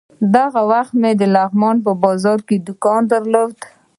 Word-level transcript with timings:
دغه 0.35 0.61
وخت 0.71 0.93
کې 0.93 0.99
مې 1.01 1.11
د 1.19 1.21
لغمان 1.35 1.75
بازار 2.03 2.39
کې 2.47 2.55
یو 2.57 2.65
دوکان 2.67 3.01
درلود. 3.11 3.55